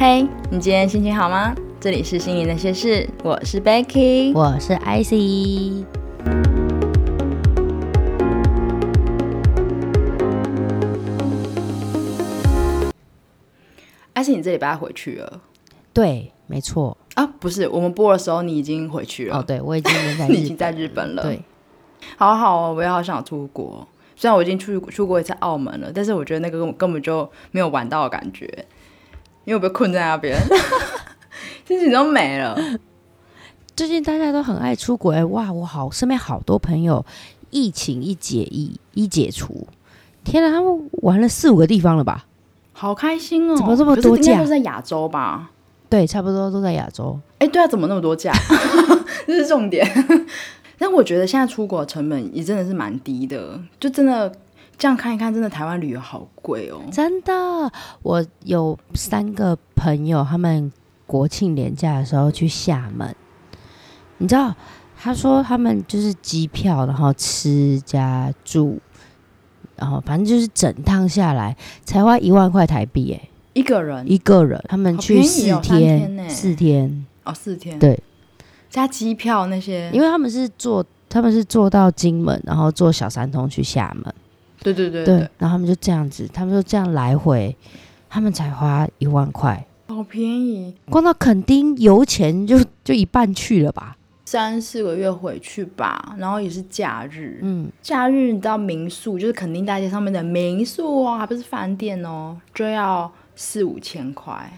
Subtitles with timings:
[0.00, 1.52] 嘿，你今天心情好吗？
[1.80, 5.84] 这里是心灵那些事，我是 Becky，我是 IC。
[14.12, 15.40] 艾希，你这礼拜回去了？
[15.92, 16.96] 对，没错。
[17.14, 19.38] 啊，不是，我们播的时候你已经回去了。
[19.38, 21.24] 哦，对，我已经在 你已经在日本了。
[21.24, 21.42] 对，
[22.16, 23.84] 好好哦，我也好想出国。
[24.14, 28.46] 虽然我已经出出国一次澳门了，但是我觉得那个根根本就没有玩到的感觉，
[29.44, 30.38] 因为我被困在那边，
[31.66, 32.58] 心情都没了。
[33.76, 37.04] 最近大家都很爱出国，哎，哇，我好身边好多朋友，
[37.50, 39.66] 疫情一解一一解除，
[40.24, 42.26] 天哪，他们玩了四五个地方了吧？
[42.72, 43.56] 好开心哦！
[43.56, 44.38] 怎么这么多假？
[44.38, 45.50] 都在亚洲吧？
[45.88, 47.18] 对，差不多都在亚洲。
[47.38, 48.32] 哎，对啊，怎么那么多假？
[49.26, 49.86] 这是重点。
[50.78, 54.32] 但我觉得现在出国成本也真的是蛮低的，就真的
[54.78, 56.80] 这样看一看，真的台湾旅游好贵哦。
[56.92, 57.32] 真的，
[58.02, 60.72] 我有三个朋友，他们
[61.04, 63.12] 国庆年假的时候去厦门，
[64.18, 64.54] 你知道，
[64.96, 68.78] 他说他们就是机票，然后吃加住，
[69.74, 74.08] 然后反正就是整趟下来才花一万块台币，哎，一个人？
[74.08, 77.04] 一个人，他们去四天，四天。
[77.24, 78.00] 哦，四天，对。
[78.70, 84.14] 加机票那些，因为他们是坐，他们是坐到金门，然后坐小三通去厦门。
[84.62, 87.56] 对对对对，然后他们就这样子，他们就这样来回，
[88.08, 90.74] 他们才花一万块，好便宜。
[90.90, 104.50] 光到垦丁油钱就就一半去了吧，三四个月回去吧，然后也是假日，嗯，假日你知道民宿就是垦丁大街上面的民宿哦，还不是饭店哦，就要四五千块。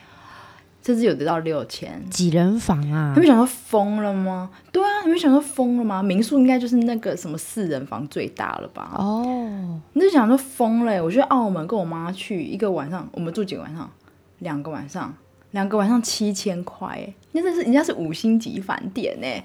[0.82, 3.12] 甚至有得到六千，几人房啊？
[3.14, 4.50] 你们想说疯了吗？
[4.72, 6.02] 对啊，你们想说疯了吗？
[6.02, 8.94] 民宿应该就是那个什么四人房最大了吧？
[8.98, 11.02] 哦，你就想说疯了？
[11.04, 13.90] 我去澳门跟我妈去一个晚上，我们住几个晚上？
[14.38, 15.14] 两个晚上，
[15.50, 19.44] 两个晚上七千块，哎，那这是人家是五星级饭店哎。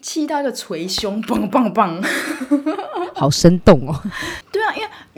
[0.00, 2.02] 气到一个捶胸，棒棒棒，
[3.14, 4.02] 好生动哦！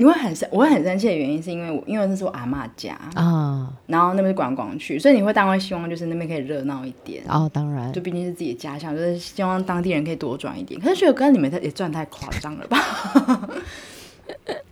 [0.04, 7.24] 因为你会很生，我会很生气的原因是因为我，因为那是我阿妈家啊，然后那边是观光区，所以你会当然希望就是那边可以热闹一点。
[7.26, 10.78] 哦，当然，就毕竟是自己的家乡，就是希望当地人可以多赚一点。
[10.78, 13.48] 可是觉得跟你们也赚太夸张了吧？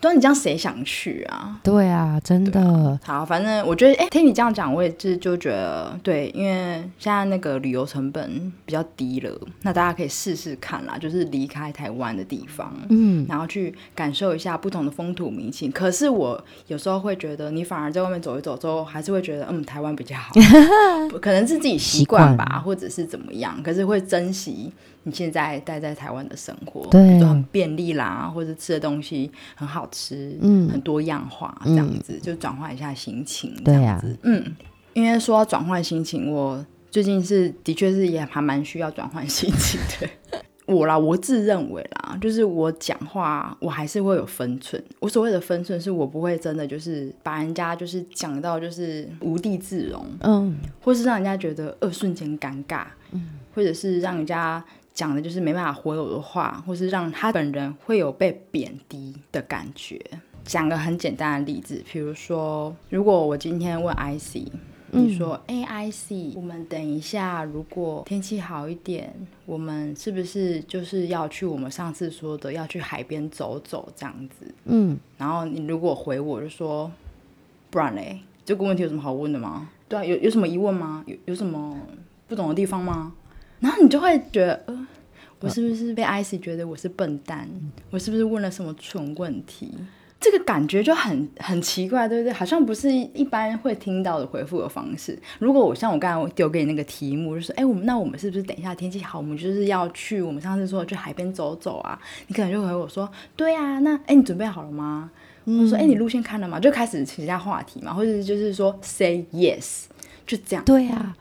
[0.00, 1.60] 对，你这样谁想去啊？
[1.62, 2.98] 对啊，真的。
[3.04, 15.70] 好，反正我觉得，哎，听你这样讲，我也是就觉得，对，因为现在那个旅游成本比较低了，那大家可以试试看啦，就是离开台湾的地方，嗯，然后去感受一下不同的风土民情。
[15.70, 20.32] 可是我有时候会觉得，你反而在外面走一走之后，还是会觉得，嗯，台湾比较好，
[21.20, 24.72] 可能是自己习惯吧，或者是怎么样，可是会珍惜。
[25.02, 34.54] 你现在待在台湾的生活，对，都很便利啦，或者吃的东西很好吃，嗯，很多样化，这样子就转换一下心情，这样子，嗯，
[34.92, 40.40] 因为说转换心情，我最近是的确是也还蛮需要转换心情的。
[40.66, 44.80] 我啦，我自认为啦，就是我讲话我还是会有分寸。
[45.00, 54.62] 我所谓的分寸，是我不会真的就是把人家就是讲到就是无地自容，嗯，或是让人家觉得呃瞬间尴尬，嗯，或者是让人家。
[55.00, 59.98] 讲的就是没办法回我的话，或是让他本人会有被贬低的感觉。
[60.44, 64.52] 讲个很简单的例子，比如说，如果我今天问 IC，
[64.90, 69.10] 你说，哎，IC，我们等一下，如果天气好一点，
[69.46, 74.54] 我们是不是就是要去我们上次说的要去海边走走这样子？
[74.66, 76.92] 嗯，然后你如果回我就说，
[77.70, 79.70] 不然嘞，这个问题有什么好问的吗？
[79.88, 81.02] 对啊，有有什么疑问吗？
[81.06, 81.74] 有有什么
[82.28, 83.14] 不懂的地方吗？
[83.60, 84.86] 然后你就会觉得，呃，
[85.40, 87.48] 我是不是被 IC 觉得我是笨蛋？
[87.90, 89.72] 我是不是问了什么蠢问题？
[90.18, 92.32] 这个感觉就很很奇怪，对不对？
[92.32, 95.18] 好像不是一般会听到的回复的方式。
[95.38, 101.98] 如果我像我刚才丢给你那个题目，就是哎，我们那我们是不是等一下天气好，我们就是要去我们上次说去海边走走啊？
[102.26, 105.10] 你可能就回我说，对啊，那哎，你准备好了吗？
[105.44, 106.60] 我说，哎，你路线看了吗？
[106.60, 109.84] 就开始其他话题嘛，或者就是说 say yes，
[110.26, 110.62] 就这样。
[110.66, 111.16] 对啊。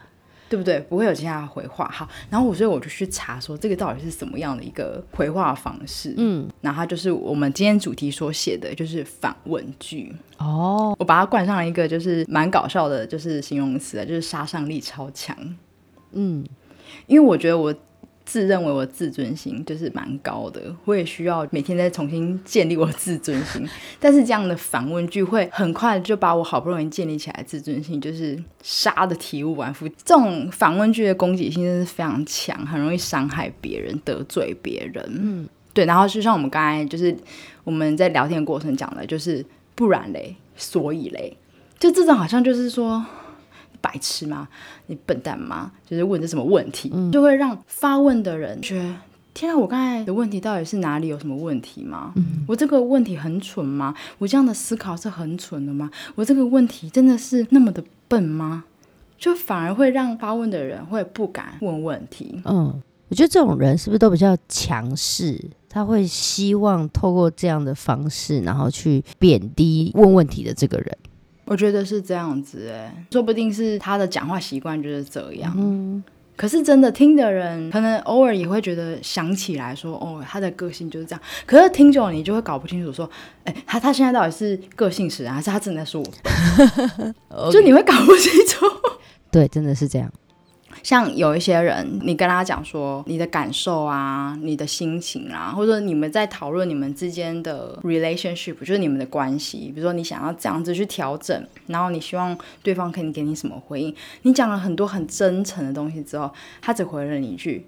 [0.49, 0.79] 对不对？
[0.89, 1.87] 不会有其他回话。
[1.93, 6.13] 好，然后我所以我就去查说这个到底是什么样的一个回话方式。
[6.17, 10.13] 嗯，然后就是我们今天主题所写的就是反问句。
[10.37, 15.37] 哦，我把它冠上了一个就是蛮搞笑的，就是形容词啊，就是杀伤力超强。
[16.11, 16.43] 嗯，
[17.07, 17.73] 因为我觉得我。
[18.29, 23.67] 自认为我自尊心就是蛮高的，我也需要每天再重新建立我自尊心。
[23.99, 29.89] 但是这样的反问句会很快就把我好不容易建立起来自尊心，就是杀的体无完肤。
[29.89, 35.03] 这种反问句的攻击性真是非常强，很容易伤害别人、得罪别人。
[35.09, 35.85] 嗯，对。
[35.85, 37.17] 然后就像我们刚才就是
[37.63, 39.43] 我们在聊天过程讲的，就是
[39.73, 41.35] 不然嘞，所以嘞。
[41.79, 43.03] 就这种好像就是说
[43.81, 44.47] 白痴吗？
[44.87, 45.71] 你笨蛋吗？
[45.87, 48.95] 就是问的什么问题，就会让发问的人觉得。
[49.31, 49.55] 天啊！
[49.55, 52.13] 我刚才的问题到底是哪里有什么问题吗？
[52.45, 53.93] 我这个问题很蠢吗？
[54.17, 55.89] 我这样的思考是很蠢的吗？
[56.15, 58.65] 我这个问题真的是那么的笨吗？
[59.17, 62.41] 就反而会让发问的人会不敢问问题。
[62.43, 65.39] 嗯，我觉得这种人是不是都比较强势？
[65.69, 70.97] 他会希望透过这样的方式，然后去贬低问问题的这个人。
[71.49, 75.53] 我觉得是这样子，哎，说不定是他的讲话习惯就是这样。
[75.57, 76.03] 嗯。
[76.37, 81.21] 可是真的听的人，可能偶尔也会觉得想起来说，哦，他的个性就是这样。
[81.45, 83.09] 可是听久了，你就会搞不清楚，说，
[83.43, 86.05] 哎，他他现在到底是个性使然，还是他真的是我？
[87.51, 88.65] 就你会搞不清楚。
[89.29, 90.09] 对，真的是这样。
[90.83, 106.31] 像有一些人，你跟他讲说你的感受啊，你的心情啊，或者你们在讨论你们之间的 relationship，就是你们的关系，比如说你想要这样子去调整，然后你希望对方可以给你什么回应，你讲了很多很真诚的东西之后，
[106.61, 107.65] 他只回了你一句，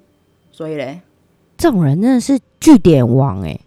[0.52, 1.02] 所以嘞，
[1.58, 3.60] 这种人真的是据点王哎。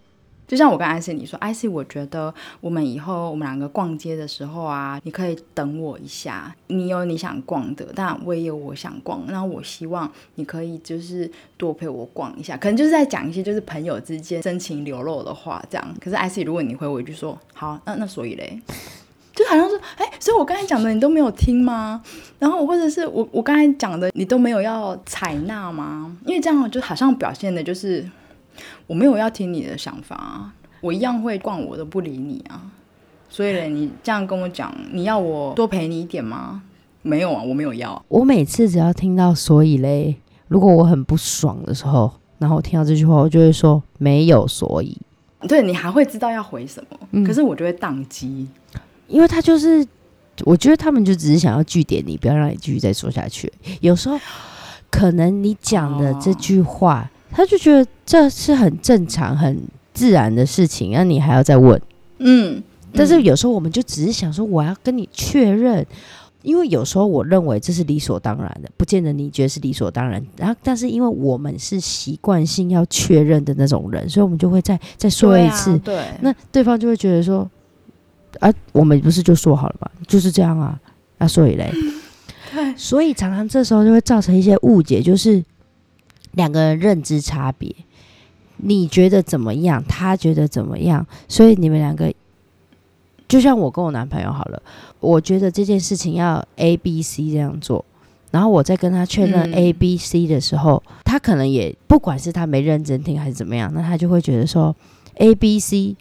[0.47, 6.55] 就像我跟艾希你说，艾希，我觉得我们以后我们两个逛街的时候啊，你可以等我一下。
[6.67, 9.23] 你有你想逛的，但我也有我想逛。
[9.27, 15.95] 那我希望你可以就是多陪我逛一下，可能就是在讲一些就是朋友之间真情流露的话这样。
[15.99, 18.61] 可是艾希，如果你回我一句说好，那那所以嘞，
[19.33, 22.03] 就好像说，哎，所以我刚才讲的你都没有听吗？
[22.37, 26.15] 然后或者是我我刚才讲的你都没有要采纳吗？
[26.25, 28.07] 因为这样就好像表现的就是。
[28.87, 32.61] 我没有要听你的想法啊，我一样会逛，我都不理你啊。
[33.27, 36.61] 所以呢，你这样跟我讲，你要我多陪你一点吗？
[37.01, 38.03] 没有啊，我没有要。
[38.07, 40.15] 我每次只要听到所以嘞，
[40.47, 44.97] 如果我很不爽的时候，然后我听到这句话，我就会说没有所以。
[45.47, 48.47] 对你还会知道要回什么，可是我就会宕机，
[49.07, 49.85] 因为他就是，
[50.45, 53.51] 我觉得他们就只是想要据点你，不要让你继续再说下去。
[53.81, 54.17] 有时候
[54.89, 57.11] 可能你讲的这句话。
[57.35, 59.61] 他就觉得这是很正常、很
[59.93, 61.79] 自然的事情，那你还要再问？
[62.19, 65.85] 嗯，但是有时候我们就只是想说，我要跟你确认，
[66.43, 70.25] 因为有时候我认为这是理所当然的，不见得你觉得是理所当然。
[70.37, 75.77] 然后，但是因为我们是习惯性要确认的那种人，所以我们就会再再说一次。
[75.79, 77.45] 对，那对方就会觉得说，
[78.39, 79.91] 啊，我们不是就说好了吗？
[80.07, 80.79] 就是这样啊，
[81.17, 81.69] 那所以嘞，
[82.55, 85.43] 对，所以常常这时候就会造成一些误解，就是。
[86.35, 87.73] 两个人认知差别，
[88.57, 89.83] 你觉得怎么样？
[89.87, 91.05] 他觉得怎么样？
[91.27, 92.13] 所以你们两个，
[93.27, 94.61] 就像我跟我男朋友好了，
[94.99, 97.83] 我觉得这件事情要 A、B、C 这样做，
[98.31, 104.75] 然后我在跟他确认 A、B、C 的时候，他可能也不管是他没认真听还是怎么样，那他就会觉得说
[105.15, 105.95] A、B、C，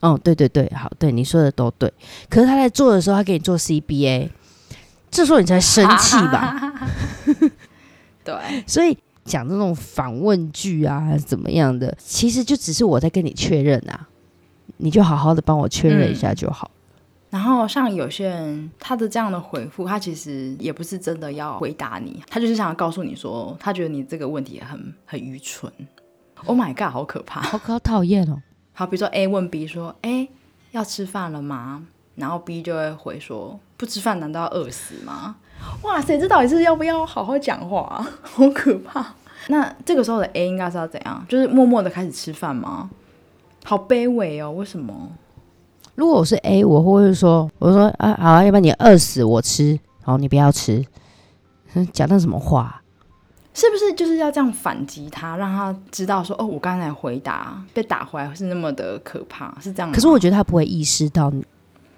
[0.00, 1.92] 哦，对对对，好，对你说的都对。
[2.28, 4.30] 可是他在做的时候，他给你做 C、B、A，
[5.10, 6.74] 这时候你才生气吧？
[8.24, 8.34] 对，
[8.66, 8.96] 所以。
[9.28, 11.94] 讲这种反问句啊，怎么样的？
[11.98, 14.08] 其实就只是我在跟你确认啊，
[14.78, 16.70] 你就好好的帮我确认一下就好。
[17.30, 25.70] 然后像有些人，他的这样的回复，他其实也不是真的要回答你，他就是想要告诉你说，他觉得你这个问题很很愚蠢。
[26.46, 28.40] Oh my god，好可怕，好可讨厌哦。
[28.72, 30.26] 好，比如说 A 问 B 说：“哎，
[30.70, 31.86] 要吃饭了吗？”
[32.16, 35.36] 然后 B 就会回说：“不吃饭难道要饿死吗？”
[35.82, 38.06] 哇塞，这到底是要不要好好讲话？
[38.22, 39.14] 好可怕！
[39.48, 41.24] 那这个时候的 A 应该是要怎样？
[41.28, 42.88] 就是默默的开始吃饭吗？
[43.64, 44.50] 好卑微哦！
[44.52, 45.10] 为什么？
[45.94, 50.84] 如果我是 A，我会说：“我说啊，好啊，要不然你饿死我吃，好，你不要吃。
[51.92, 52.80] ”讲那什么话？
[53.52, 61.32] 是不是就是要这样反击他，让他知道说：“哦，我刚才回答被打回来是那么的可怕，是这样。”可是我觉得他不会意识到。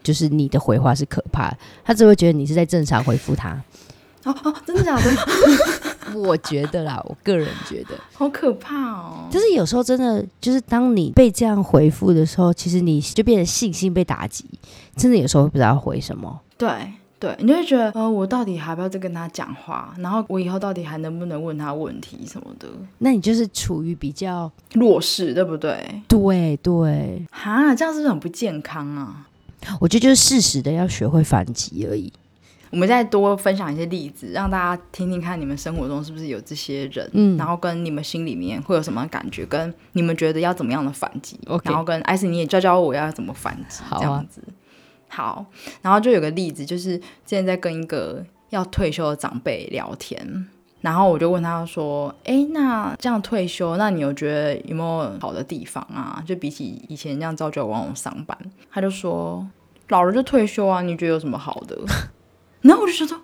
[0.02, 1.54] 就是你的回话是可怕，
[1.84, 3.50] 他只会觉得你是在正常回复他。
[4.24, 5.10] 哦哦，真的假的？
[6.14, 9.28] 我觉得啦，我个人觉得好可怕哦。
[9.30, 14.44] 就是有时候真的，就是当你被这样回复的时候，其实你就变得信心被打击，
[14.96, 16.40] 真的有时候不知道回什么。
[16.56, 16.70] 对
[17.18, 19.94] 对，你就会觉得，呃，我到底还要不要再跟他讲话？
[19.98, 22.66] 然后我以后到底还能不能问他问题什么的？
[22.98, 26.02] 那你就是处于比较弱势，对不对？
[26.08, 29.26] 对对，哈，这样是不是很不健康啊？
[29.78, 32.10] 我觉得就是适时的要学会反击而已。
[32.70, 37.10] 我们再多分享一些例子，让大家听听看，你们生活中是不是有这些人？
[37.12, 39.44] 嗯，然后跟你们心里面会有什么感觉？
[39.44, 41.38] 跟你们觉得要怎么样的反击？
[41.64, 44.40] 然后跟艾斯你也教教我要怎么反击，这样子。
[45.08, 45.44] 好，
[45.82, 50.46] 然后就有个例子，就是之前在跟一个要退休的长辈聊天，
[50.80, 56.22] 然后我就问他说：“哎，那这样退休，那你有觉得有没有好的地方啊？
[56.24, 58.38] 就比起以前这样朝九晚五上班？”
[58.70, 59.44] 他就说。
[59.88, 61.76] 老了就退休啊，你觉得有什么好的？
[62.62, 63.18] 然后我就说，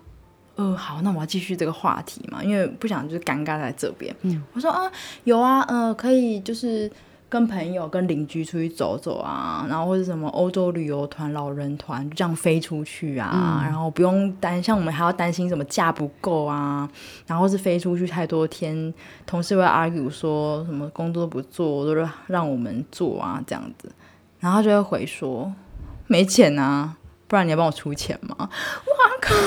[0.55, 4.15] 呃，好，那我要继续这个话题嘛，因为不想就是尴尬在这边。
[4.23, 4.91] 嗯，我说啊，
[5.23, 6.91] 有啊，呃，可以就是
[7.29, 16.89] 跟朋友、跟邻居出去走走啊，然后或者什么欧洲旅游团、老人团就这样飞出去啊，然后不用担像我们还要担心什么假不够啊，
[17.27, 18.91] 然后是飞出去太多天，
[19.27, 23.91] 同事会 argue 说什么工作不做都是让我们做啊这样子，
[24.39, 25.53] 然后就会回说
[26.07, 26.95] 没钱啊。
[27.27, 28.35] 不然你要帮我出钱吗？
[28.39, 28.49] 哇
[29.21, 29.35] 靠！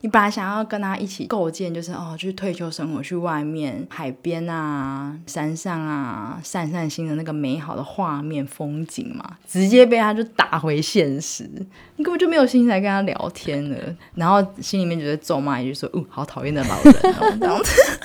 [0.00, 11.50] 你本来想要跟他一起构建，就是哦，去退休生活，去外面海边啊、山上啊，散散心的那个美好的画面风景嘛，直接被他就打回现实，
[11.96, 13.96] 你根本就没有心情来跟他聊天了。
[14.14, 16.94] 然后心里面觉得咒骂一句说：“哦，好讨厌的老人。”
[17.40, 18.00] 这样子。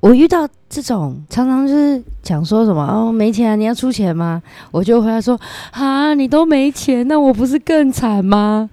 [0.00, 4.42] 我遇到这种常常就是讲说什么哦，没钱啊，你要出钱吗？
[4.70, 5.38] 我就回答说：
[5.72, 8.68] 啊，你都没钱，那我不是更惨吗？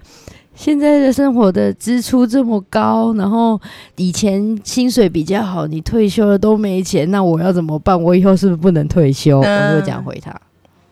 [0.54, 3.60] 现在的生活的支出这么高，然后
[3.96, 8.02] 以前薪水比较好，你退休了都没钱，那我要怎么办？
[8.02, 9.38] 我以后是不是不能退休？
[9.38, 10.34] 我就这样回他。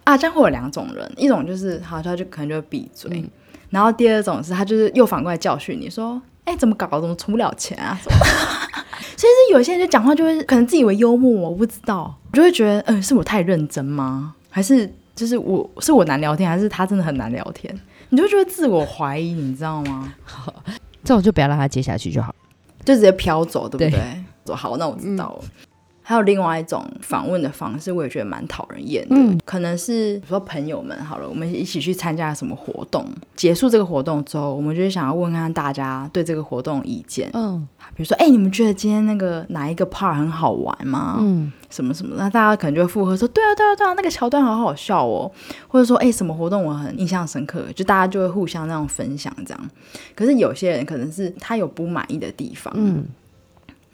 [0.04, 3.24] 啊，这样会有两种人，一种就是好，他就可能就闭嘴，
[3.70, 7.98] 然后第二种是他就是又反过来教训你说，哎，怎么搞，怎么存不了钱啊？
[9.14, 14.34] 其实有些人就讲话就会可能自以为幽默，我不知道，我就会觉得，嗯，是我太认真吗？
[14.48, 17.78] 还是就是我是我难聊天，还是他真的很难聊天？
[18.10, 20.14] 你就觉得自我怀疑，你知道吗？
[21.04, 22.34] 这种就不要让他接下去就好，
[22.84, 24.24] 就直接飘走，对不对？
[24.46, 25.44] 说好，那我知道了。
[26.08, 29.16] 还有另外一种访问的方式，我也觉得蛮讨人厌的。
[29.44, 37.28] 可能是说朋友们好了，我们一起去参加什么活动，结束这个活动之后，我们就想要问看大家对这个活动意见。
[37.32, 41.16] 嗯，比如说，哎，你们觉得今天那个哪一个 part 很好玩吗？
[41.18, 45.28] 嗯，什么什么，那大家可能就会附和说，对啊，对啊，对啊，那个桥段好好笑哦。
[45.66, 49.70] 或者说，哎，什么活动我很印象深刻，就大家就会互相那种分享这样。
[50.14, 53.04] 可是有些人可能是他有不满意的地方，嗯。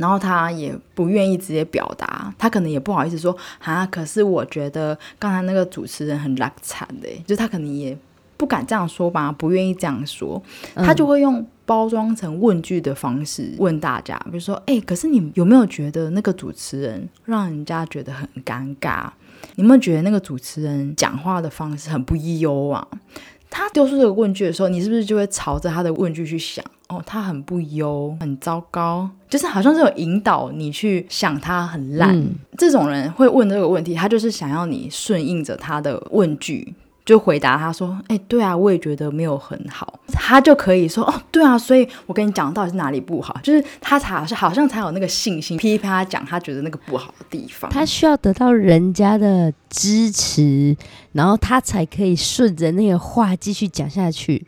[0.03, 3.87] 然后他也不愿意直接表达，他可能也不好意思说啊。
[3.87, 7.97] 可是我觉得刚才那个主持人很拉惨的，就他可能也
[8.37, 10.43] 不敢这样说吧，不愿意这样说，
[10.75, 19.09] 他就会用包装成问句的方式问大家，比如说，哎，可是你有没有觉得那个主持人让人家觉得很尴尬？
[19.55, 22.85] 你有没有觉得那个主持人讲话的方式很不优啊？
[23.49, 26.65] 他丢出这个问句的时候，你是不是就会朝着他的问句去想？
[26.93, 32.25] 哦，他很不优，很糟糕，就是好像这种引导你去想他很烂。
[32.59, 36.75] 这种人会问这个问题，他就是想要你顺应着他的问句。
[37.05, 47.69] 就回答他说：“哎，对啊，我也觉得没有很好。”他就可以说：“哦，对啊，所以我跟你讲到底是哪里不好，就是他才好像好像才有那个信心噼里啪啦讲他觉得那个不好的地方。
[47.73, 50.77] 他需要得到人家的支持，
[51.11, 54.47] 然后他才可以顺着那个话继续讲下去。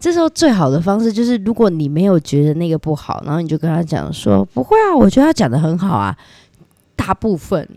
[0.00, 6.16] 这时候最好的方式就是，如果你没有觉得那个不好，然后你就跟他讲说：不会啊，我觉得他讲的很好啊。
[6.94, 7.68] 大部分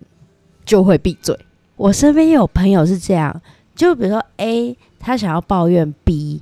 [0.65, 1.37] 就会闭嘴。
[1.75, 3.41] 我身边也有朋友是这样。”
[3.73, 6.41] 就比如说 A，他想要抱怨 B，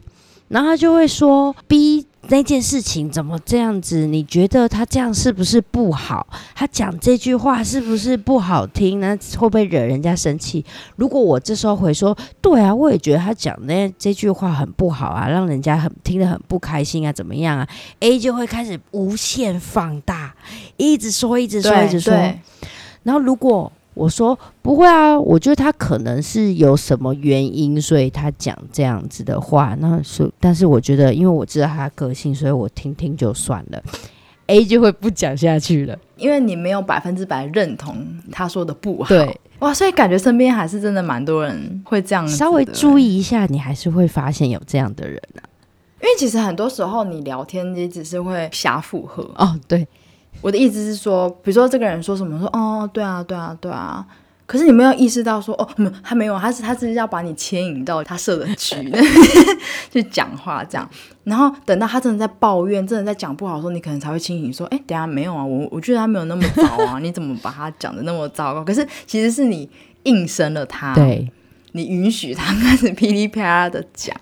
[0.49, 4.05] 然后他就会说 B 那件事情怎么这样子？
[4.05, 6.27] 你觉得他这样是不是不好？
[6.53, 8.99] 他讲这句话是不是不好听？
[8.99, 10.63] 那会不会惹人家生气？
[10.95, 17.67] 如果我这时候回说，对啊，我也觉得他讲那这句话很不好啊，让人家很听得很不开心啊，怎么样啊
[18.01, 20.35] ？A 就会开始无限放大，
[20.77, 22.13] 一直说，一直说，一直说。
[23.01, 29.75] 然后如果我说不会啊，我觉得他可能是有什么原因，所以他讲这样子的话。
[29.81, 33.83] 那是，但是我觉得，因为我知道他个性，所以我听听就算了。
[34.47, 37.95] A 就会不讲下去了，因为你没有百分之百认同
[38.31, 39.09] 他说的不好。
[39.09, 42.25] 对，哇，所以感觉身边还是真的蛮多人会这样。
[42.27, 45.43] 稍微注意一下，你还是会发现有这样的人啊。
[46.01, 49.85] 因为其实很多时候你聊天你只是会瞎附和哦，对。
[50.41, 54.05] 我的意思是说，比如说这个人说什么，说哦，对啊，对啊，对啊，
[54.45, 58.75] 可是你没有意识到说，哦，没，他没有，他是他只是要把你牵引到他设的局
[59.91, 60.89] 去讲话这样，
[61.25, 68.63] 然后等到他真的在抱怨，真的在讲不好的时候，你可能才会清醒说，哎，等下没有啊，我我觉得他没有那么糟啊，你怎么把他讲的那么糟糕？
[68.63, 69.69] 可是其实是你
[70.03, 71.29] 应声了他，对，
[71.73, 74.15] 你允许他开始噼里啪啦的讲。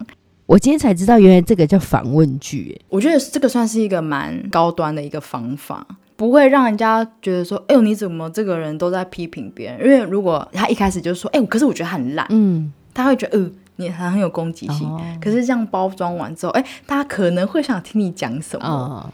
[0.47, 2.79] 我今天才知道，原来这个叫反问句。
[2.87, 5.85] 我觉得这个算是一个蛮高端的一个方法，
[6.15, 14.89] 不会让人家觉得说：“哎呦，你怎么这个人都在批评别人？”因为如果他一开始就说：“哎，可是我觉得很烂。”嗯，他会觉得：“呃，你很很有攻击性。”
[15.21, 19.13] 可是这样包装完之后，哎，大家可能会想听你讲什么。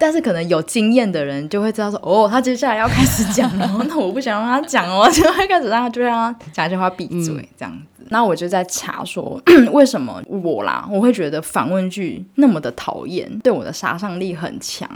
[0.00, 8.02] 但是可能有经验的人就会知道说，哦，他接下来要开始讲了，那我不想让他讲哦，就会开始让他就让他讲一句话闭嘴这样子。
[8.08, 9.38] 那我就在查说，
[9.72, 14.88] 为什么我啦，我会觉得反问句那么的讨厌，对我的杀伤力很强。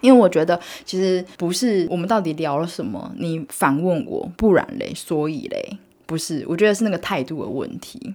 [0.00, 8.14] 因为我觉得其实不是我们到底聊了什么，你反问我，不然嘞，所以嘞，不是，我觉得是那个态度的问题。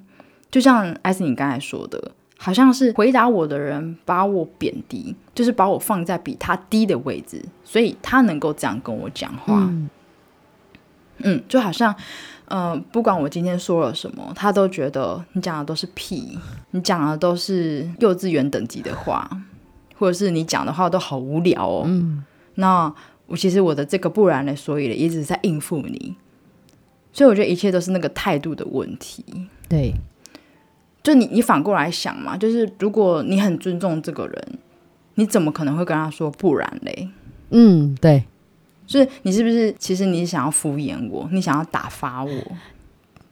[0.50, 2.12] 就像艾斯你刚才说的。
[2.42, 9.70] 好像是回答我的人把我贬低，就是把我放在比他低的位置，所以他能够这样跟我讲话。
[11.18, 11.94] 嗯，就好像，
[12.46, 16.40] 嗯，不管我今天说了什么，他都觉得你讲的都是屁，
[16.72, 19.30] 你讲的都是幼稚园等级的话，
[19.98, 21.84] 或者是你讲的话都好无聊哦。
[21.86, 22.24] 嗯，
[22.56, 22.92] 那
[23.28, 26.16] 我其实我的这个不然的所以呢，一直在应付你，
[27.12, 29.26] 所以我觉得一切都是那个态度的问题。
[29.68, 29.94] 对。
[31.02, 34.60] 就你，你反过来想嘛，就是如果你很尊重这个人，
[35.16, 37.10] 你怎么可能会跟他说不然嘞？
[37.52, 38.24] 嗯，对，
[38.86, 42.32] 就是你是不是其实你想要敷衍我，你想要打发我，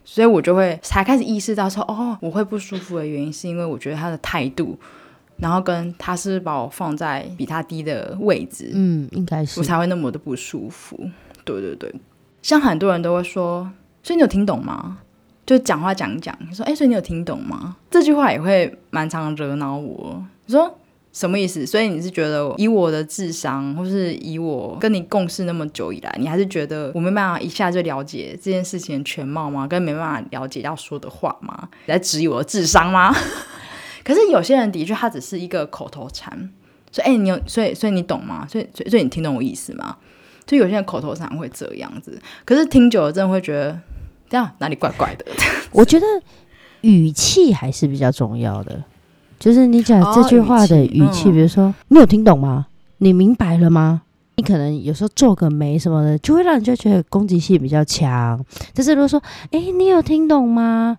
[0.03, 4.77] 所以我就会才开始意识到说，哦，我会不舒服的原因是因为我觉得他的态度，
[5.37, 10.97] 然后跟他是把我放在比他低的位置，嗯，应该是我才会那么的不舒服。
[11.43, 11.93] 对对对，
[12.41, 13.69] 像很多人都会说，
[14.01, 14.99] 所以你有听懂吗？
[15.47, 17.77] 就讲话讲讲，你说，哎，所以你有听懂吗？
[17.89, 20.21] 这句话也会蛮常惹恼我。
[20.45, 20.77] 你说
[21.13, 21.65] 什么意思？
[21.65, 29.65] 所以你是觉得以我的智商，或是以我跟你共事那么久以来，你还是觉得我没办法一下就了解这件事情的全貌吗？
[29.65, 31.69] 跟没办法了解要说的话吗？
[31.85, 33.15] 来质疑我的智商吗？
[34.03, 36.49] 可是有些人的确，他只是一个口头禅，
[36.91, 38.45] 说，哎，你有，所以，所以你懂吗？
[38.49, 39.95] 所以，所以你听懂我意思吗？
[40.45, 43.79] 就有些人口头禅会这样子，可是听久了，真的会觉得。
[44.29, 45.25] 这样哪里怪怪的？
[45.71, 46.05] 我觉得
[46.81, 48.83] 语气还是比较重要的，
[49.39, 52.67] 就是你讲这句话的语气，比如说你有听懂吗？
[52.99, 54.01] 你明白了吗？
[54.37, 58.43] 你可能有时候皱个眉什么的，就会让人家觉得攻击性比较强。
[58.73, 60.97] 但是如果说，哎，你有听懂吗？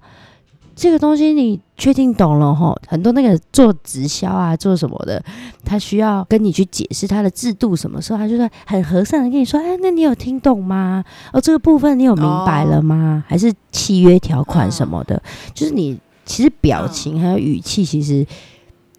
[0.79, 2.79] 这个东西你确定懂了吼？
[2.87, 5.21] 很多那个做直销啊，做什么的，
[5.65, 11.05] 他需要跟你去解释他的制度，什么时候他就会很和善的跟你说：“哎，那你有听懂吗？
[11.33, 13.25] 哦，这个部分你有明白了吗？
[13.27, 15.21] 还是契约条款什么的？
[15.53, 18.25] 就是你其实表情还有语气，其实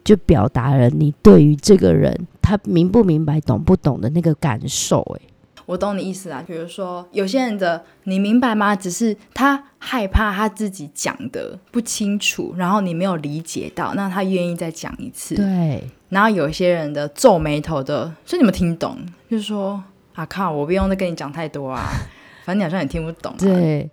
[0.04, 5.00] 就表达了你对于这个人他明不明白、懂不懂的那个感受。
[5.16, 5.29] 哎。
[5.70, 8.74] 我懂你意思啊，比如说有些人的你明白吗？
[8.74, 15.36] 只是他害怕他自己讲的不清楚，然后你没有理解到，那他愿意再讲一次。
[15.36, 15.88] 对。
[16.08, 18.98] 然后有一些人的皱眉头的，所以你们听懂，
[19.30, 19.80] 就是说
[20.14, 21.88] 啊靠，我不用再跟你讲太多啊，
[22.44, 23.32] 反正你好像也听不懂。
[23.38, 23.88] 对。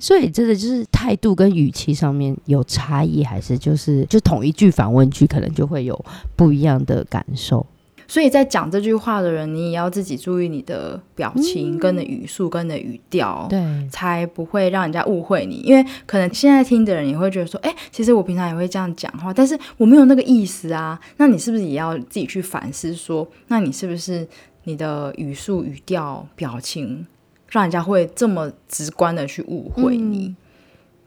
[0.00, 7.64] 所以真的就是态度跟语气上面有差异，还是就是就同一句反问句，可能就会有不一样的感受。
[8.06, 15.56] 所以在讲这句话的人，你也要自己注意你的表情、跟的语速、跟的语调，对，才不会让人家误会你。
[15.56, 21.00] 因为可能现在听的人也会觉得说，哎，其实我平常也会这样讲话，但是我没有那个意思啊。
[21.16, 24.26] 那你是不是也要自己去反思，说，那你是不是
[24.64, 27.06] 你的语速、语调、表情，
[27.48, 30.34] 让人家会这么直观的去误会你？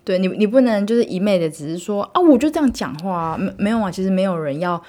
[0.04, 4.82] 对你，你不能就是一昧的只是说啊，我就这样讲话，没没有啊，其实没有人要。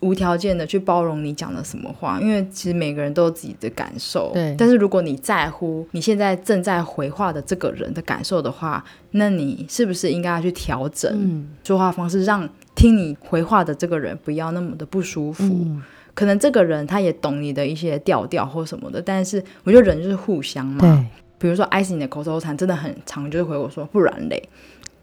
[0.00, 4.30] 无条件的去包容你讲的什么话，因为其实每个人都有自己的感受。
[4.34, 4.54] 对。
[4.58, 15.66] 但是如果你在乎你现在正在回话的这个人的感受的话，那你是不是应该要去调整说话方式，让听你回话的这个人不要那么的不舒服？
[16.12, 20.80] 可能这个人他也懂你的一些调调或什么的，但是我觉得人就是互相嘛。
[20.80, 21.06] 对。
[21.36, 24.48] 比如说，艾斯你的口头禅真的很长，就是回我说不然嘞。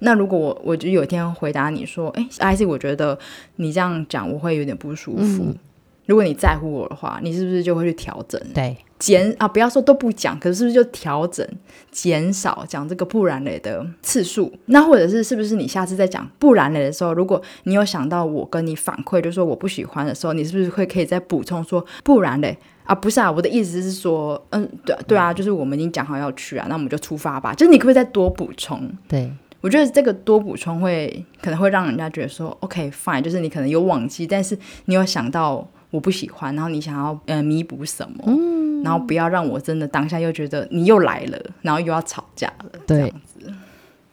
[0.04, 3.18] 那如果我我就有一天回答你说，哎，I C，我觉得
[3.58, 5.56] 你这样讲我会有点不舒服。
[6.08, 8.42] 如果你在乎我的话，你是不是就会去调整？
[8.54, 11.48] 对，减啊，不要说都不讲，可是是不是就调整
[11.92, 14.52] 减少讲这个不然类的次数？
[14.66, 22.58] 那或者是是不是你下次再讲不然类的时候，如果你有想到我跟你反馈，就说我不喜欢的时候，你是不是会可以再补充说不然嘞？
[22.84, 27.54] 啊，不是啊，我的意思是说，嗯，对对啊，就是我们已经讲好要去啊，那我们就出发吧。
[27.54, 28.92] 就是你可不可以再多补充？
[29.08, 29.32] 对。
[29.62, 43.54] 我觉得这个多补充会可能会让人家觉得说，OK fine，就是你可能有忘记，但是你有想到我不喜欢，然后你想要呃弥补什么，嗯，然后不要让我真的当下又觉得你又来了，然后又要吵架了，这样子。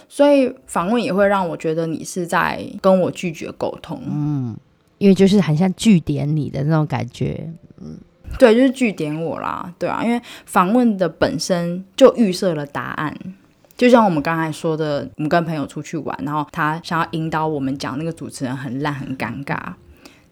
[0.07, 4.57] 所以访问也会让我觉得你是在跟我拒绝沟通，嗯，
[4.99, 7.97] 因为就是很像据点你的那种感觉，嗯，
[8.39, 13.17] 对，就是据点我啦，对啊，因为访问的本身就预设了答案。
[13.79, 19.57] 就像我们刚才说的，我们跟朋友出去玩，然后他想要引导我们讲那个主持人很烂很尴尬，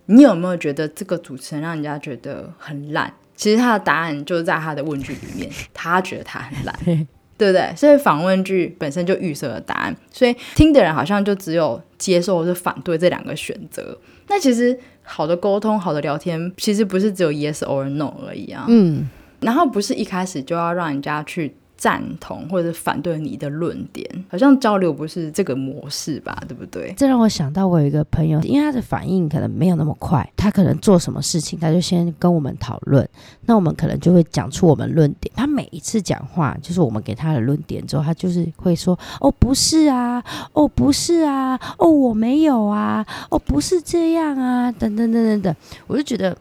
[0.06, 3.14] 你有没有觉得这个主持人让人家觉得很烂？
[3.36, 6.74] 其实他的答案就是在他的问句里面，他觉得他很烂，
[7.38, 7.72] 对不对？
[7.76, 13.96] 所以访问句本身就预设了答案，所以听的人好像就只有接受或者反对这两个选择。
[14.26, 18.64] 那其实好的沟通、好的聊天，其实不是只有 yes or no 而已啊。
[18.66, 21.54] 嗯，然后不是一开始就要让人家去。
[21.76, 26.42] 赞同或者反对你的论点，好像交流不是这个模式吧？
[26.48, 26.94] 对不对？
[26.96, 33.06] 这让我想到我有一个朋友，因为他的反应可能没有那么快，他可能做什么事情，他就先跟我们讨论，
[33.44, 35.30] 那我们可能就会讲出我们论点。
[35.36, 46.36] 他每一次讲话，就是我们给他的论点之后，他就是会说：“哦，不是啊，哦，不是啊，哦，我没有啊，哦，不是这样啊，等等等等等。”我就觉得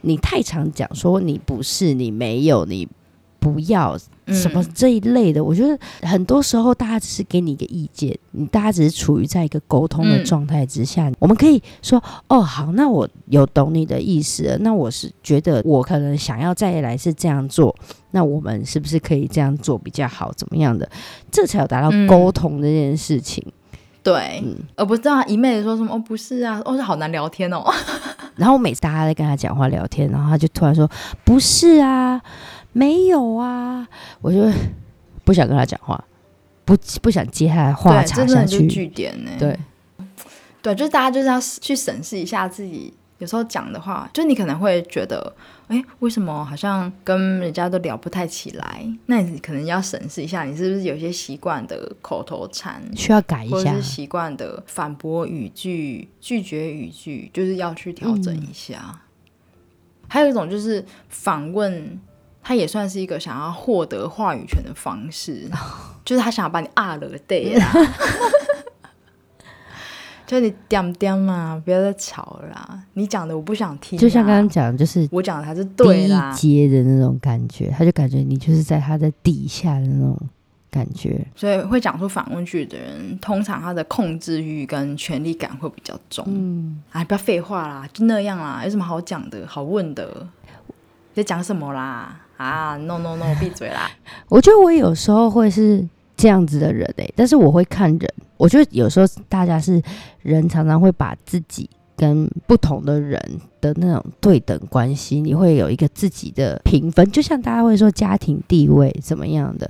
[0.00, 2.88] 你太常讲说你不是，你没有，你
[3.38, 3.96] 不要。
[4.32, 17.74] 什么这一类的，我觉得很多时候大家只是给你一个意见，你大家只是处于在一个沟通的状态之下，我们可以说哦好，那我有懂你的意思，那我是觉得我可能想要再来是这样做，
[18.10, 20.32] 那我们是不是可以这样做比较好？
[20.32, 20.88] 怎么样的？
[21.30, 23.44] 这才有达到沟通这件事情，
[24.02, 24.42] 对，
[24.76, 27.64] 而不是这样一昧的说什么哦不是啊，哦是好难聊天哦，
[28.36, 30.88] 然后每次大家在跟他讲话聊天，然后他就突然说
[31.24, 32.20] 不是啊。
[32.72, 33.88] 没有啊，
[34.20, 34.50] 我就
[35.24, 36.02] 不想跟他讲话，
[36.64, 38.66] 不不想接他的话插下去。
[38.66, 39.30] 据点呢？
[39.38, 39.58] 对，
[40.62, 45.34] 对，就是大家就是要去审视一下自己，有时候讲的话，就你可能会觉得，
[45.66, 48.86] 哎，为什么好像跟人家都聊不太起来？
[49.06, 59.00] 那你可能要审视一下，你是不是有些习惯的口头禅需要改一下，或者是习惯的反驳语句、拒绝语句，就是要去调整一下。
[60.06, 61.98] 还有一种就是访问。
[62.42, 65.48] 他也算是一个想要获得话语权的方式，
[66.04, 67.72] 就是他想要把你啊了对啦，
[70.26, 72.82] 就你点点嘛，不要再吵了啦。
[72.94, 76.32] 你讲的我不想听，就像刚刚讲，就是我讲的才是对啦。
[76.32, 80.16] 阶的那种感觉，他就感觉你就是在他的底下的那种
[80.70, 81.26] 感觉。
[81.34, 86.24] 所以会讲出反问句的人，通常他的控制欲跟权力感会比较重。
[86.28, 90.26] 嗯，哎，不要废话啦，就那样啦，有什么好讲的好问的？
[91.14, 92.20] 在讲什么啦？
[92.38, 93.90] 啊，no no no，闭嘴啦！
[94.30, 98.14] 我觉得我有时候会是这样子的人诶，但是我会看人。
[98.36, 99.82] 我觉得有时候大家是
[100.22, 103.20] 人，常常会把自己跟不同的人
[103.60, 107.10] 的那种对等关系，你会有一个自己的评分。
[107.10, 109.68] 就像大家会说家庭地位怎么样的，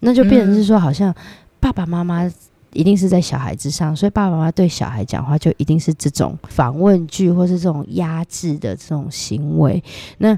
[0.00, 1.14] 那就变成是说，好像
[1.60, 2.26] 爸爸妈妈
[2.72, 9.84] 一定是在小孩之上，所以爸爸妈妈对小孩讲话就一定是这种访问句，或是这种压制的这种行为。
[10.16, 10.34] 那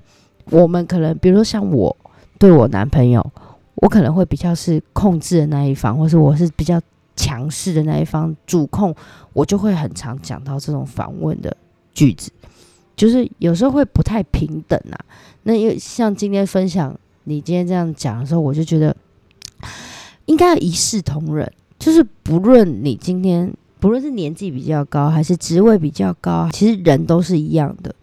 [0.51, 1.97] 我们可能，比如说像我
[2.39, 3.25] 对我男朋友，
[3.77, 6.81] 我可能会比较是控制的那一方，或是我是比较
[7.17, 8.95] 强势的那一方，主控，
[9.33, 11.57] 我就会很常讲到这种访问的
[11.95, 12.31] 句子，
[12.97, 14.99] 就是有时候会不太平等啊。
[15.43, 18.95] 那又像今天分享你今天这样讲的时候，我就觉得
[20.27, 27.95] 应该一视同仁，就是不论你今天不论是年纪比较高还是职位比较高，其实人都是一样的。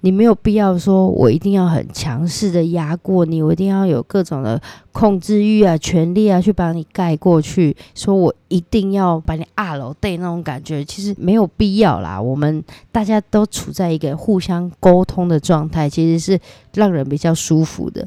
[0.00, 4.60] 你没有必要说，我一定要很强势的压过你，我一定要有各种的
[4.92, 7.76] 控制欲啊、权力啊，去把你盖过去。
[7.96, 12.20] 说我一定要把你二楼对那种感觉，其实没有必要啦。
[12.20, 16.40] 我们大家都处在一个互相沟通的状态，其实是
[16.74, 18.06] 让人比较舒服的，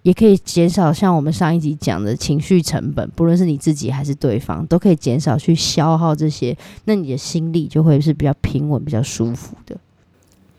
[0.00, 6.56] 也可以减少像我们上一集讲的情绪成本，不论是你自己还是对方，都可以减少去消耗这些，
[6.86, 9.76] 那你的心力就会是比较平稳、比较舒服的。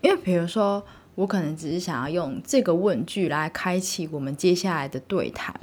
[0.02, 0.84] 因为比如说，
[1.16, 5.54] 我可能只是想要用这个问句来开启我们接下来的对谈，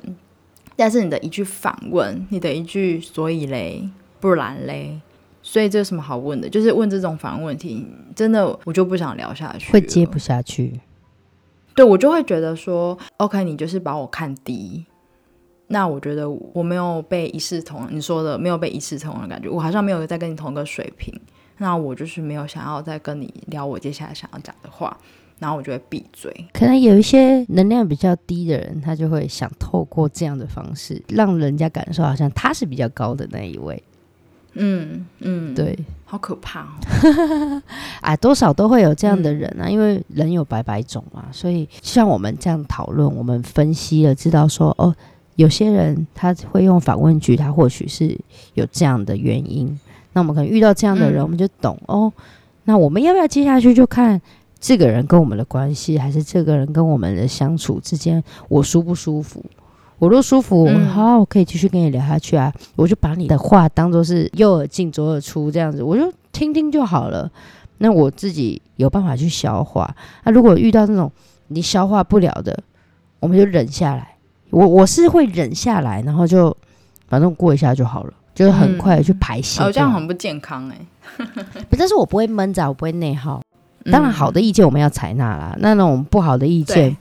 [0.76, 3.88] 但是你的一句反问，你的一句所以嘞，
[4.20, 5.00] 不然嘞，
[5.42, 6.48] 所以这有什么好问的？
[6.48, 10.80] 就是问这种反问题，真的我就不想聊下去，会接不下去。
[11.74, 14.84] 对我就会觉得说，OK，你就是把我看低，
[15.68, 21.12] 那我觉得我没有被一视同，你说的没有被一视同仁的感觉，我好像没有在跟你同一个水平。
[21.58, 24.96] 那我就是没有想要再跟你聊我接下来想要讲的话，
[25.38, 26.32] 然后我就会闭嘴。
[26.52, 33.82] 可能有一些能量比较低的人，他就会想透过这样的方式，让人家感受好像他是比较高的那一位。
[34.60, 37.62] 嗯嗯，对，好可怕哦！
[38.00, 41.26] 啊，多少都会有这样的人啊，因为人有百百种嘛。
[41.30, 44.92] 所以像我们这样讨论，我们分析了，知道说哦，
[45.36, 48.18] 有些人他会用反问句，他或许是
[48.54, 49.78] 有这样的原因。
[50.12, 52.12] 那我们可能遇到这样的人，我们就懂哦。
[52.64, 54.20] 那我们要不要接下去就看
[54.60, 59.44] 这个人跟我们的关系，还是这个人跟我们的相处之间，我舒不舒服？
[59.98, 62.52] 我若舒服，好，我可以继续跟你聊下去啊。
[62.76, 67.30] 我就把你的话当做是右耳进左耳出这样子，我就听听就好了。
[67.78, 69.92] 那我自己有办法去消化。
[70.24, 71.10] 那如果遇到那种
[71.48, 72.56] 你消化不了的，
[73.18, 74.16] 我们就忍下来。
[74.50, 76.56] 我我是会忍下来，然后就
[77.08, 79.60] 反正过一下就好了，就是很快的去排泄。
[79.60, 80.78] 哦，这样很不健康哎。
[81.68, 83.42] 不，但是我不会闷着，我不会内耗。
[83.90, 85.56] 当然，好的意见我们要采纳啦。
[85.58, 86.96] 那那种不好的意见，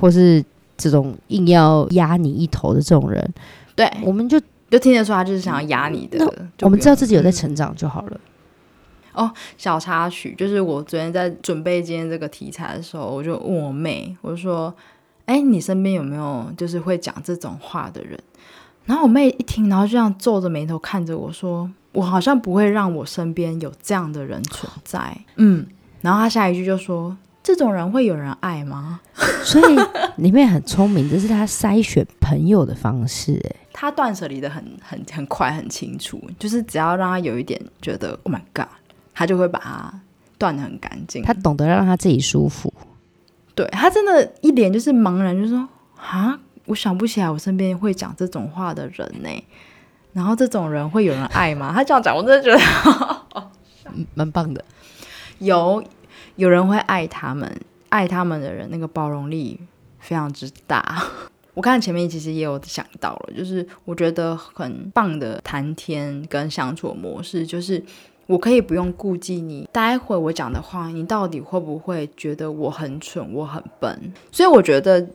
[0.00, 0.44] 或是
[0.76, 3.32] 这种硬要压你一头的这种人，
[3.76, 6.18] 对，我们就就听得出他就是想要压你的。
[6.62, 8.20] 我们知道自己有在成长就好了。
[9.12, 14.74] 哦，小插曲就是我昨天在准备今天这个题材的时候，我就问我妹，我就说
[15.26, 18.18] ：“哎，你身边有没有就是会讲这种话的人？”
[18.86, 25.66] 然后我妹一听，然后就这样皱着眉头看着我说：“我好像不会让我身边有这样的人存在。”嗯，
[26.02, 29.00] 然后她下一句就说：“这种人会有人爱吗？”
[29.42, 29.76] 所以
[30.16, 33.40] 里面很聪明，这是她筛选朋友的方式。
[33.44, 38.68] 哎，她断舍离的很很很快很清楚，就是只要让她有一点觉得 “Oh my God”。
[39.14, 40.00] 她就会把它
[40.36, 41.22] 断的很干净。
[41.22, 42.70] 她懂得让她自己舒服。
[43.54, 49.44] 对她真的一脸就是茫然，就说：“啊，我想不起来我身边会讲这种话的人呢。
[50.12, 53.50] 然后这种人会有人爱吗？”他这样讲，我真的觉得
[54.14, 54.64] 蛮棒的。
[55.38, 55.82] 有
[56.36, 59.60] 有人会爱他们，爱他们的人那个包容力
[59.98, 61.02] 非常之大。
[61.54, 67.82] 我看前面其实也有想到了，就是我觉得很棒的谈天跟相处模式，就是。
[68.26, 74.14] 我可以不用顾忌你，待会我讲的话，你到底会不会觉得我很蠢，我很笨？
[74.32, 75.06] 所以我觉得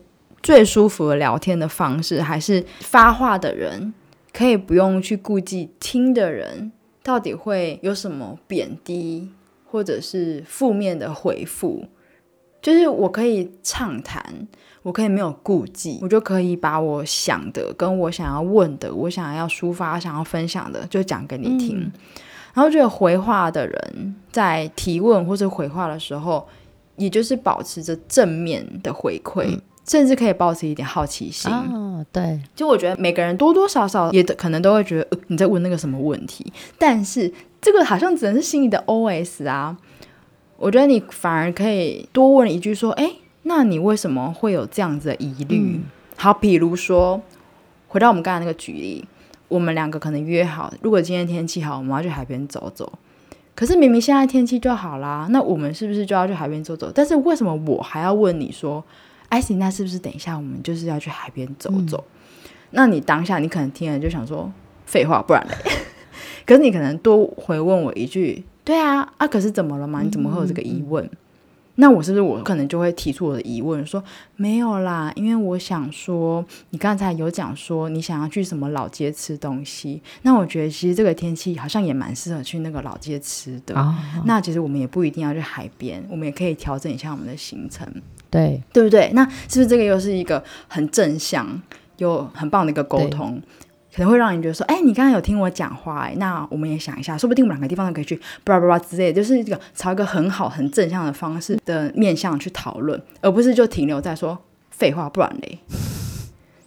[0.42, 3.92] 最舒服的聊天的方式，还是发话的人
[4.32, 6.72] 可以不用去顾忌听的人
[7.02, 9.30] 到底会有什么贬低
[9.66, 11.84] 或者是负面的回复，
[12.60, 14.48] 就是我可以畅谈，
[14.82, 21.90] 我可以没有顾忌，我就可以把我想的、跟我想要问的、我想要抒发、想要分享的，就讲给你听。
[22.52, 26.48] 然后觉得回话的人在提问或者回话的时候，
[26.96, 31.52] 也就是保持着正面的回馈，甚至可以保持一点好奇心。
[31.52, 39.76] 哦，对，就我觉得每个人多多少少也可能都会觉得你在问那个什么问题，但是这个好像只能是心里的 OS 啊。
[40.56, 43.12] 我觉得你反而可以多问一句说：“哎，
[43.44, 45.80] 那你为什么会有这样子的疑虑？”
[46.16, 47.20] 好，比如说
[47.88, 49.04] 回到我们刚才那个举例。
[49.48, 52.92] 我们两个可能约好，如果今天天气好，我们要去海边走走。
[53.56, 56.88] 可是明明现在天气就好啦，那我们是不是就要去海边走走？
[56.94, 58.84] 但是为什么我还要问你说，
[59.30, 62.04] 艾希，那是不是等一下我们就是要去海边走走？
[62.72, 64.52] 那你当下你可能听了就想说
[64.84, 65.54] 废话，不然嘞？
[66.46, 70.02] 可是你可能多回问我一句，对啊，啊，可是怎么了嘛？
[70.02, 71.08] 你怎么会有这个疑问？
[71.76, 74.02] 那我是不是我可能就会提出我的疑问，说
[74.36, 83.74] 没有啦，因为我想说，你刚才有讲说你想要去什么老街吃东西，那我觉得其实这个天气好像也蛮适合去那个老街吃的。
[84.26, 87.86] 那其实我们也不一定要去海边，我们也可以调整一下我们的行程，
[88.30, 89.10] 对对不对？
[89.12, 91.60] 那是不是这个又是一个很正向
[91.98, 93.40] 又很棒的一个沟通？
[93.92, 98.14] 可能会让人觉得说，哎，你刚刚有听我讲话，哎，那我们也想一下，说不定我们两个地方都可以去，
[98.44, 104.38] 巴拉巴拉之类，就是这个朝一个很好、很正向的方式的面向去讨论，而不是就停留在说
[104.70, 105.58] 废话，不然嘞，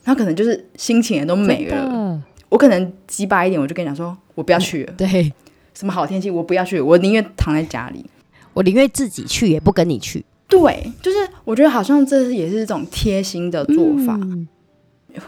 [0.04, 2.22] 那可能就是心情也都没了。
[2.50, 4.94] 我可能鸡巴一点，我就跟你讲说，我不要去了。
[4.98, 5.32] 对，
[5.74, 8.06] 什么好天气，我不要去，我宁愿躺在家里，
[8.54, 10.26] 我宁愿自己去，也不跟你去。
[10.60, 14.20] 对，就是我觉得好像这也是一种贴心的做法。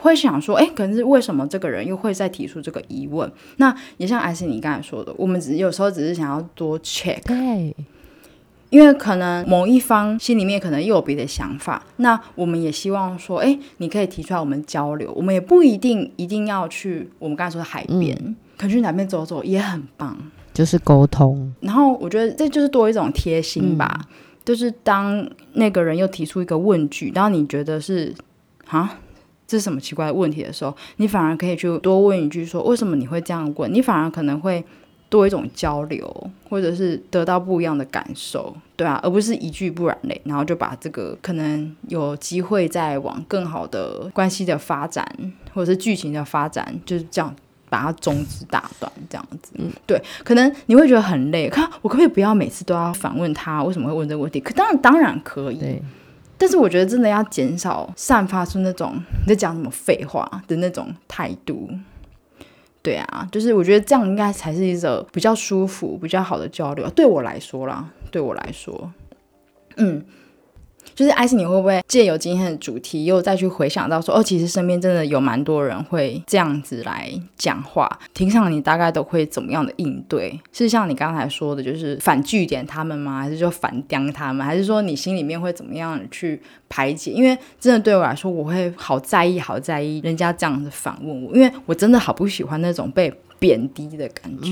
[0.02, 3.32] 会想说，哎，可是为什么这个人又会再提出这个疑问？
[3.58, 7.76] 那也像艾斯你刚才说的，我们只是有时候只是想要多 check，对，
[8.72, 20.18] 因为可能某一方心里面可能又有别的想法，那我们也希望说，哎，你可以提出来我们交流，我们也不一定一定要去我们刚才说的海边，可去哪边走走也很棒，
[20.52, 21.54] 就是沟通。
[21.60, 24.02] 然后我觉得这就是多一种贴心吧，
[24.46, 28.14] 就是当那个人又提出一个问句，然后你觉得是
[28.68, 29.00] 啊。
[29.48, 33.72] 这是什么奇怪的问题的时候，你反而可以去多问一句，说为什么你会这样问？
[33.72, 34.66] 你反而可能会
[35.08, 45.08] 多一种交流，或者是得到不一样的感受，对啊，而不是一句不然嘞，然后就把这个可能有机会再往更好的关系的发展，
[45.54, 47.36] 或者是剧情的发展，就是这样
[47.76, 49.52] 把它终止打断，这样子。
[49.56, 54.40] 嗯，对，可能你会觉得很累，看我可不可以不要每次都要反问他为什么会问这个问题？
[54.40, 55.82] 可当然当然可以。
[56.38, 61.70] 但是我觉得真的要减少散发出那种你在讲什么废话的那种态度，
[62.82, 66.90] 对啊，就是我觉得这样应该才是一种比较舒服、比较好的交流。
[66.92, 68.92] 对我来说啦，对我来说，
[69.76, 70.02] 嗯，
[70.96, 80.40] 就是艾斯，你会不会借由今天的主题，又再去回想到说，哦，其实身边真的有蛮多人会这样子来讲话，平常你大概都会怎么样的应对？
[80.54, 83.20] 是像你刚才说的，就是反据点他们吗？
[83.22, 84.46] 还是就反刁他们？
[84.46, 87.12] 还是说你心里面会怎么样去排解？
[87.12, 94.52] 因为真的对我来说，我会好在意，好在意人家这样子反问我，因为我真的好不喜欢那种被贬低的感觉。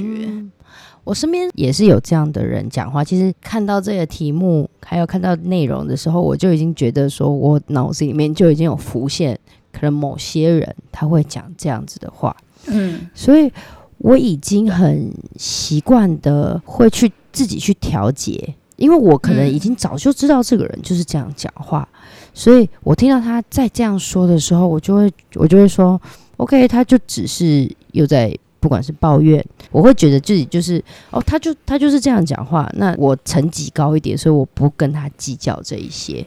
[1.03, 3.03] 我身边也是有这样的人讲话。
[3.03, 9.37] 其实看到这个题目，还有看到内容的时候，我就已经觉得说，我脑子里面就已经有浮现，
[9.71, 12.35] 可能某些人他会讲这样子的话。
[12.67, 13.51] 嗯，所以
[13.97, 21.85] 我已经很习惯的会去自己去调节，因为我可能已经早就知道这个人就是这样讲话，
[22.33, 26.01] 所以我听到他在这样说的时候，我就会我就会说
[26.37, 28.33] ，OK，他就只是又在。
[28.63, 36.25] 不管是抱怨，我会觉得自己就是哦，他就他就是这样讲话，那我层级高一点，所以我不跟他计较这一些。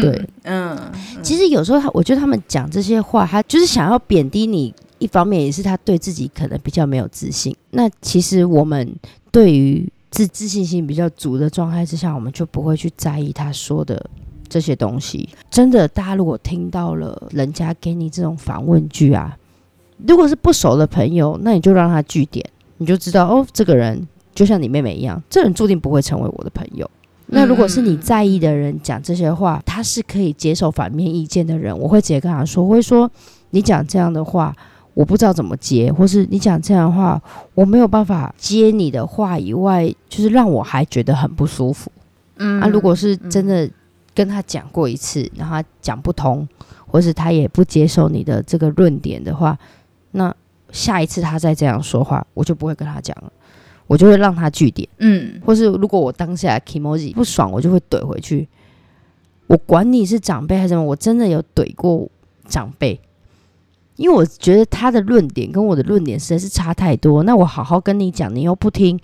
[0.00, 0.76] 对， 嗯，
[1.22, 7.54] 其实有时候他，我觉得他们讲这些话，他就是想要贬低你，一方面也是他对自己可能比较没有自信。
[7.70, 8.92] 那其实我们
[9.30, 14.04] 对于自自信心比较足的状态之下，我们就不会去在意他说的
[14.48, 15.28] 这些东西。
[15.48, 19.36] 真的，大家如果听到了人家给你这种反问句啊。
[20.06, 22.44] 如果是不熟的朋友，那你就让他据点，
[22.76, 26.88] 你就知道哦，这个人就像你妹妹一样，这人注定不会成为我的朋友。
[27.30, 33.10] 那如果是你在意的人讲这些话，他是可以接受反面意见的人，我会直接跟他说，我会说
[33.50, 34.54] 你讲这样的话，
[34.94, 37.20] 我不知道怎么接，或是你讲这样的话，
[37.54, 41.92] 我没有办法接你的话以外，就是让我还觉得很不舒服。
[42.36, 43.68] 嗯，啊，如果是真的
[44.14, 46.48] 跟他讲过一次，然后他讲不通，
[46.86, 49.58] 或是他也不接受你的这个论点的话。
[50.12, 50.34] 那
[50.70, 53.32] 下一次他再这样说话，我就不会跟他讲了，
[53.86, 58.48] 我就会让他据点，嗯，或是如果我当下 emoji 不爽，我就会怼回去。
[59.46, 62.08] 我管你是长辈还是什么，我真的有怼过
[62.46, 63.00] 长辈，
[63.96, 67.22] 因为我觉得他的论点跟我的论点实在是差太多。
[67.22, 68.98] 那我好好跟你讲，你又不听，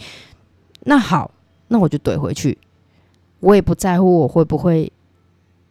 [0.80, 1.30] 那好，
[1.68, 2.58] 那我就怼回去。
[3.40, 4.92] 我也不在乎我会不会。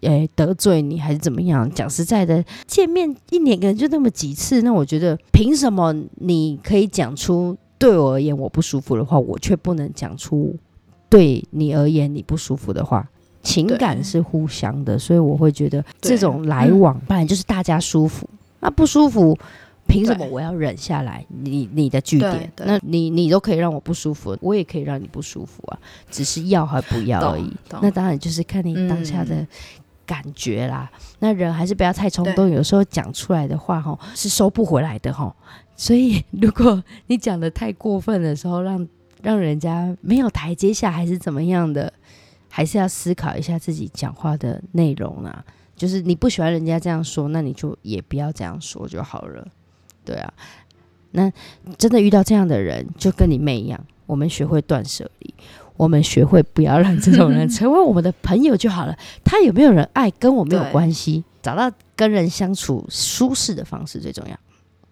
[0.04, 1.70] 诶，得罪你还是怎么样？
[1.72, 10.56] 讲实在的，见面一年可能就那么几次，那我觉得凭什么你可以讲出对我而言我不舒服的话，我却不能讲出
[11.10, 13.08] 对你而言你不舒服的话？
[13.42, 18.26] 情感是互相的，所以我会觉得这种来往本来就是大家舒服。
[18.62, 19.38] 那不舒服，
[19.86, 21.26] 凭什么我要忍下来？
[21.28, 25.78] 你你的据点，那你你都可以让我不舒服，我也可以让你不舒服啊，
[26.10, 27.52] 只是要还不要而已。
[27.82, 29.46] 那当然就是看你当下的。
[30.06, 32.50] 感觉啦，那人还是不要太冲动。
[32.50, 35.36] 有时候讲出来的话，哈，是收不回来的，哈。
[35.76, 38.88] 所以， 如果你讲的太过分的时候，让
[39.22, 41.92] 让人家没有台阶下，还是怎么样的，
[42.50, 45.44] 还是要思考一下自己讲话的内容啊。
[45.76, 49.48] 就是你不喜欢人家这样说，那你就也不要这样说就好了。
[50.06, 50.34] 对啊，
[51.12, 51.32] 那
[51.78, 55.34] 真的遇到这样的人，就跟你妹一样，我们学会断舍离。
[55.76, 58.96] 我们学会不要让这种人成为 我们的朋友就好了。
[59.24, 64.38] 他有没有人爱跟我没有关系，找到跟人相处舒适的方式最重要。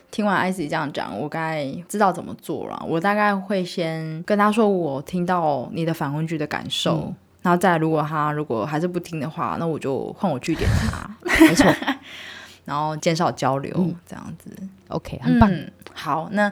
[0.10, 2.84] 听完艾 c 这样讲，我该知道怎么做了。
[2.88, 11.10] 我大概会先跟他说我听到你的反问句的感受，然后再如果他如果还是不听的话，那我就换我据点他。
[11.46, 11.74] 没错，
[12.66, 13.72] 然后减少交流
[14.06, 14.50] 这样子。
[14.90, 15.50] OK，很棒。
[15.94, 16.52] 好，那。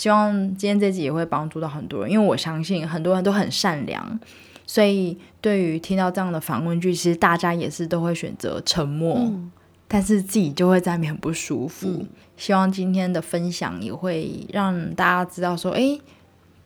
[0.00, 4.18] 希望今天这集也会帮助到很多人，因为我相信很多人都很善良，
[4.66, 9.30] 所以对于听到这样的反问句，其实大家也是都会选择沉默，
[9.86, 12.06] 但是自己就会在里面很不舒服。
[12.38, 15.98] 希望今天的分享也会让大家知道说，哎，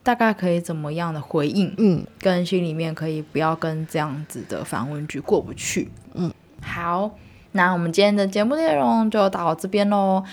[0.01, 7.11] 大概可以怎么样的回应，嗯，跟心里面可以不要跟这样子的反问句过不去，嗯，好，
[7.51, 10.23] 那我们今天的节目内容就到这边喽。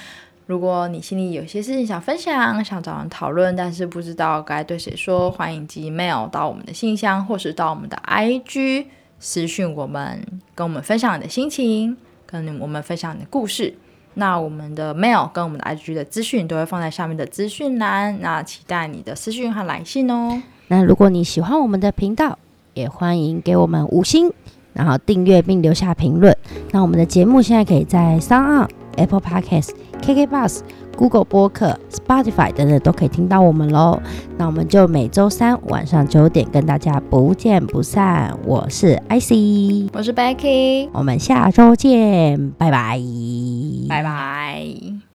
[0.47, 8.87] 如果你心里有些事情想分享，想找人讨论，但是不知道该对谁说，欢迎寄 mail 到我们的信箱，或是到我们的 IG
[9.19, 10.21] 私讯我们，
[10.55, 13.75] 跟我们分享你的心情，跟我们分享你的故事。
[14.15, 20.43] 那我们的 mail 跟我们的 IG 的资讯都会放在下面的资讯栏，那期待你的私讯和来信哦。
[20.69, 22.39] 那如果你喜欢我们的频道，
[22.75, 24.31] 也欢迎给我们五星，
[24.75, 26.37] 然后订阅并留下评论。
[26.73, 29.71] 那我们的节目现在可以在 s o n Apple Podcast、
[30.01, 30.61] KK Bus、
[30.97, 34.01] Google 播客、Spotify 等等都可以听到我们喽。
[34.37, 38.37] 那我们就每周三晚上九点跟大家不见不散。
[38.45, 42.99] 我是 IC，我是 Becky，我们下周见，拜拜，
[43.89, 45.12] 拜拜。